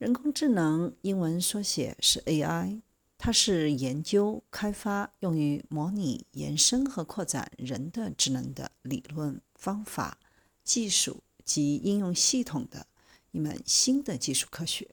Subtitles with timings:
[0.00, 2.80] 人工智能英文缩写是 AI，
[3.18, 10.16] 它是研究、开发用于模拟、延伸和扩展人的智能的理论、方法、
[10.64, 12.86] 技术及应用系统的
[13.32, 14.88] 一门新的技术科学。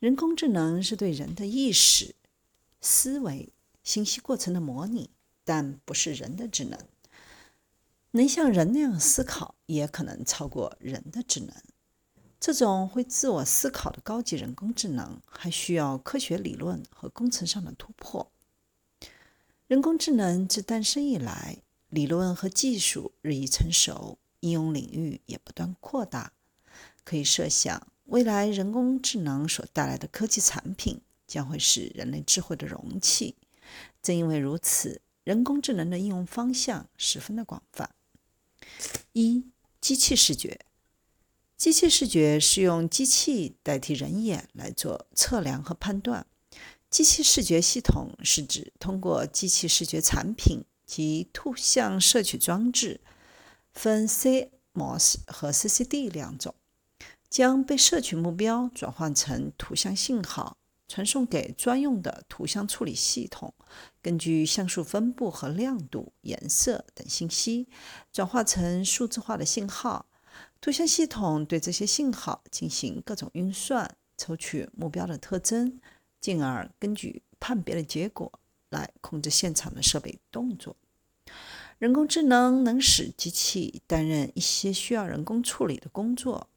[0.00, 2.14] 人工智能是对人的意识、
[2.82, 3.50] 思维、
[3.82, 5.08] 信息过程的模拟，
[5.44, 6.78] 但不是人的智能。
[8.10, 11.54] 能像人那样思考，也可能超过人的智能。
[12.40, 18.32] 这种会自我思考的高级人工智能，还需要科学理论和工程上的突破。
[19.66, 21.58] 人工智能自诞生以来，
[21.90, 26.32] 理论和技术日益成熟，应用领域也不断扩大。
[27.04, 33.36] 可以设想，未来人工智能所带来的科技产品将会是人类智慧的容器。
[34.02, 37.90] 正因为如此，人工智能的应用方向十分的广泛。
[39.12, 39.44] 一、
[39.78, 40.58] 机器视觉。
[41.60, 46.26] 机器视觉是用机器代替人眼来做测量和判断。
[46.88, 53.02] 机器视觉系统是指通过机器视觉产品及图像摄取装置，
[53.74, 56.54] 分 CMOS 和 CCD 两种，
[57.28, 60.56] 将被摄取目标转换成图像信号，
[60.88, 63.52] 传送给专用的图像处理系统，
[64.00, 67.68] 根据像素分布和亮度、颜色等信息，
[68.10, 70.06] 转化成数字化的信号。
[70.60, 75.80] 图像系统对这些信号进行各种运算，抽取目标的特征，
[76.20, 78.30] 进而根据判别的结果
[78.68, 80.76] 来控制现场的设备动作。
[81.78, 86.50] 人工智能能使机器担任一些需要人工处理的工作，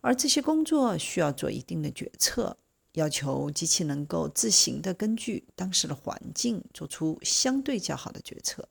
[0.00, 2.56] 而这些工作需要做一定的决策，
[2.94, 8.68] 要求机器能够自行的根据当时的环境做出相对较好的决策。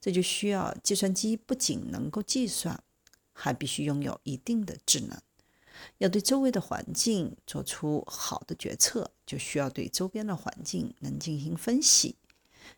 [0.00, 2.82] 这就需要计算机不仅能够计算。
[3.40, 5.16] 还必须拥有一定的智能，
[5.98, 12.16] 要对周围的环境做出好的决策，就需要对周边的环境能进行分析，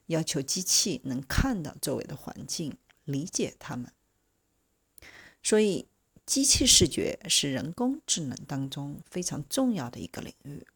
[0.06, 3.91] 要求机器能看到周围的环境，理解它们。
[5.43, 5.87] 所以，
[6.26, 10.66] 机器视觉是人工智能当中非常重要的一个领域。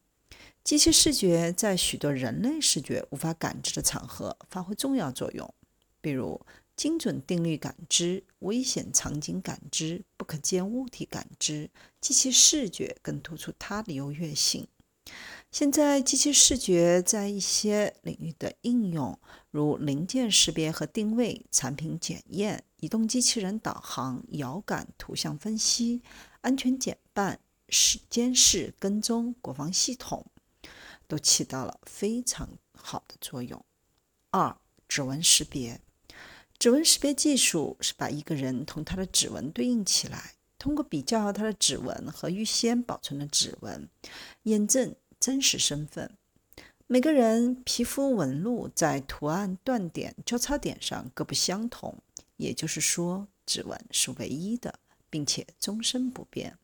[0.63, 5.53] 机器视觉在许多人类视觉无法感知的场合发挥重要作用，
[6.05, 6.39] 比如。
[6.77, 11.69] 精准定律感知、危险场景感知、不可见物体感知，
[12.01, 14.67] 机器视觉更突出它的优越性。
[15.49, 19.17] 现在，机器视觉在一些领域的应用，
[19.51, 26.01] 如零件识别和定位、产品检验、移动机器人导航、遥感图像分析、
[26.41, 27.39] 安全减半、
[27.69, 30.25] 视监视跟踪、国防系统，
[31.07, 33.63] 都起到了非常好的作用。
[34.31, 34.57] 二、
[34.89, 35.79] 指纹识别。
[36.57, 43.87] 指纹识别技术是把一个人同他的指纹对应起来，通过比较他的指纹和预先保存的指纹，
[44.43, 46.11] 验证真实身份。
[46.87, 51.97] 每个人皮肤纹路在图案断点交叉点上各不相同，
[52.37, 54.79] 也就是说，指纹是唯一的，
[55.09, 56.57] 并且终身不变。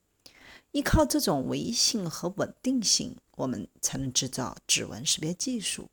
[0.71, 5.89] 依靠这种唯一性和稳定性，我们才能制造指纹识别技术。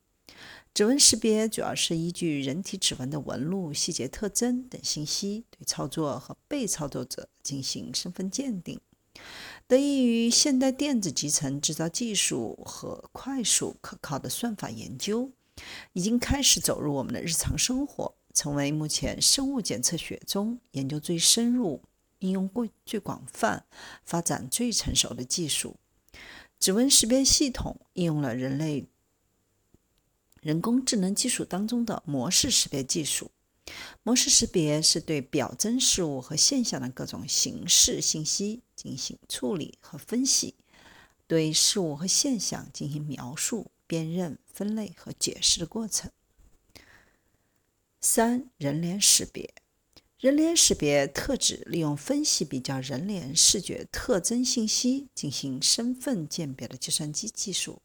[0.75, 8.81] 指纹识别主要是依据人体指纹的纹路、细节特征等信息，对操作和被操作者进行身份鉴定。
[9.67, 15.33] 得益于现代电子集成制造技术和快速可靠的算法研究，
[15.95, 21.83] 已经开始走入我们的日常生活，成为目前生物检测学中研究最深入、
[22.21, 23.67] 应用最最广泛、
[24.05, 25.75] 发展最成熟的技术。
[26.61, 28.87] 指纹识别系统应用了人类。
[30.41, 33.31] 人工智能技术当中的模式识别技术，
[34.03, 40.55] 模式识别是对表征事物和现象的各种形式信息进行处理和分析，
[41.27, 46.11] 对事物和现象进行描述、辨认、分类和解释的过程。
[48.01, 49.53] 三、人脸识别，
[50.21, 57.83] 人脸识别特指利用分析比较人脸视觉特征信息进行身份鉴别的计算机技术。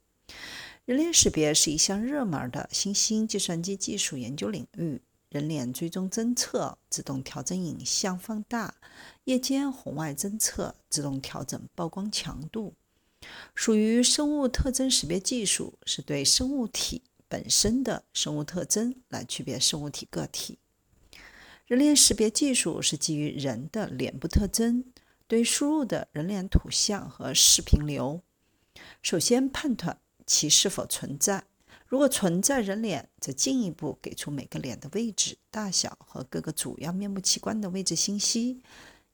[0.85, 5.01] 人脸识别是一项热门的新兴计算机技术研究领域。
[5.29, 8.75] 人脸追踪侦测、自动调整影像放大、
[9.23, 12.73] 夜间红外侦测、自动调整曝光强度、
[13.55, 20.59] 属于生物特征识别技术，是对生物体本身的生物特征来区别生物体个体。
[21.65, 24.83] 人脸识别技术是基于人的脸部特征，
[25.27, 28.21] 对输入的人脸图像和视频流，
[29.01, 31.45] 首先判断其是否存在。
[31.87, 38.61] 如果存在人脸，则进一步给出每个脸的位置、大小和各个主要面部器官的位置信息。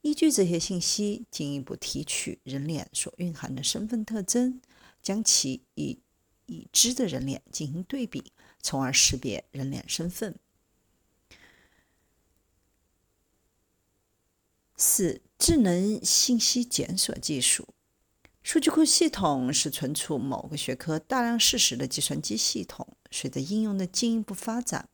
[0.01, 4.61] 依据这些信息，进一步提取人脸所蕴含的身份特征，
[5.01, 5.99] 将其与
[6.45, 10.39] 已知的人脸进行对比，从而识别人脸身份。
[14.77, 17.67] 四、智能信息检索技术。
[18.51, 22.97] 数据库系统是存储某个学科大量事实的计算机系统。
[23.11, 24.89] 随着应用的进一步发展，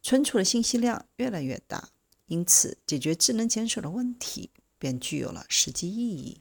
[0.00, 1.90] 存储的信息量越来越大。
[2.28, 4.48] 因此，解决智能检索的问题
[4.78, 6.40] 便具有了实际意义。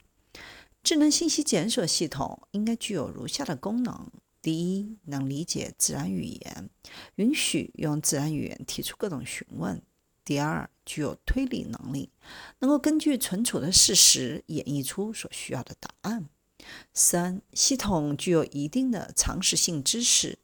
[0.82, 4.10] 智能信息检索系统应该具有如下的功能：
[4.42, 6.70] 第一，能理解自然语言，
[7.16, 9.82] 允许用自然语言提出各种询问；
[10.24, 12.14] 第二，具有推理能力，
[12.60, 16.30] 能够根据存储的事实演绎出所需要的答案；
[16.94, 20.38] 三，系统具有一定的常识性知识，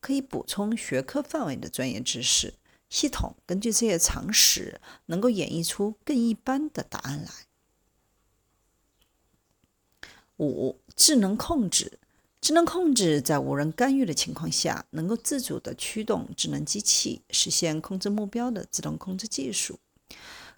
[0.00, 2.54] 可以补充学科范围的专业知识。
[2.88, 7.30] 系统根据这些常识，能够演绎出更一般的答案来。
[10.38, 11.98] 五、智能控制。
[12.40, 19.80] 智能控制在无人干预的情况下，能够自主地驱动智能机器实现控制目标的自动控制技术。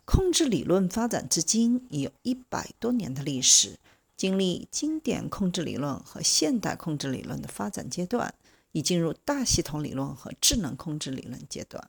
[0.05, 3.79] 控制理论发展至今已有一百多年的历史，
[4.19, 8.35] 经历经典控制理论和现代控制理论的发展阶段，
[8.73, 11.89] 已进入大系统理论和智能控制理论阶段。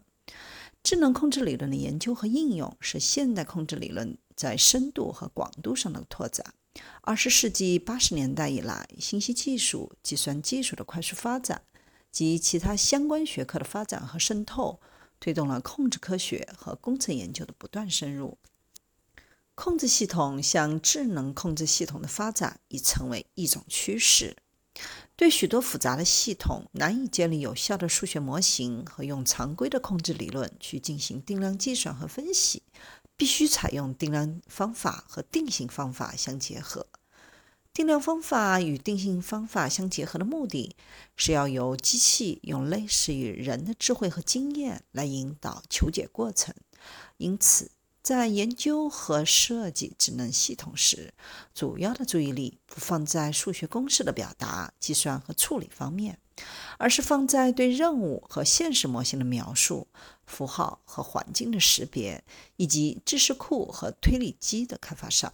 [0.83, 6.53] 智能控制理论的研究和应用是现代控制理论在深度和广度上的拓展。
[7.01, 11.63] 二十世纪八十年代以来，信息技术、计算技术的快速发展
[12.11, 14.79] 及其他相关学科的发展和渗透，
[15.19, 18.37] 推动了控制科学和工程研究的不断深入。
[19.61, 24.37] 控制系统向智能控制系统的发展已成为一种趋势。
[25.17, 32.63] 对许多复杂的系统，难以建立有效的数学模型和用常规的控制理论去进行定量计算和分析，
[33.17, 36.87] 必须采用定量方法和定性方法相结合。
[37.73, 40.73] 定量方法与定性方法相结合的目的
[41.17, 46.55] 是要由机器用类似于人的智慧和经验来引导求解过程，
[47.17, 47.71] 因此。
[48.01, 51.13] 在研究和设计智能系统时，
[51.53, 56.17] 主要的注意力不放在数学公式的表达、计算和处理方面，
[56.77, 59.87] 而是放在对任务和现实模型的描述、
[60.25, 62.23] 符号和环境的识别，
[62.55, 65.33] 以及知识库和推理机的开发上。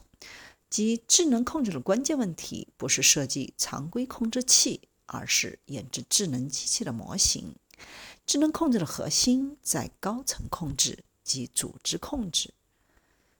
[0.67, 7.55] 即智能控制的关键问题不是设计常规控制器，而是研制智能机器的模型。
[8.25, 12.53] 智能控制的核心在高层控制及组织控制。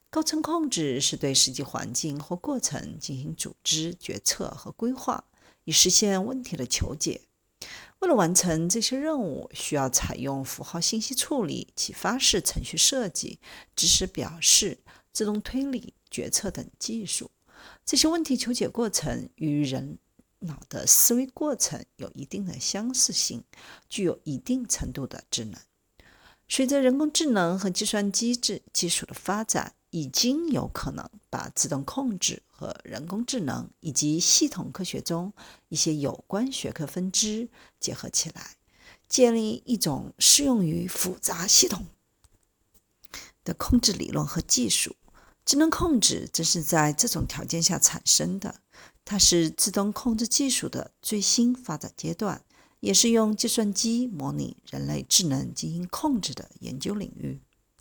[0.09, 5.23] 高层控制是对实际环境或过程进行组织、决策和规划，
[5.63, 7.21] 以实现问题的求解。
[7.99, 13.39] 为了完成这些任务，需要采用符号信息处理、启发式程序设计、
[13.75, 14.79] 知识表示、
[15.11, 17.31] 自动推理、决策等技术。
[17.85, 19.97] 这些问题求解过程与人
[20.39, 23.43] 脑的思维过程有一定的相似性，
[23.89, 25.59] 具有一定程度的智能。
[26.47, 35.33] 随着人工智能和计算机制技术的发展，已经有可能把自动控制和人工智能以及系统科学中
[35.69, 37.49] 一些有关学科分支
[37.79, 38.57] 结合起来，
[39.09, 41.85] 建立一种适用于复杂系统
[43.43, 44.95] 的控制理论和技术。
[45.43, 48.61] 智能控制正是在这种条件下产生的，
[49.03, 52.41] 它是自动控制技术的最新发展阶段，
[52.85, 57.41] 也是用计算机模拟人类智能进行控制的研究领域。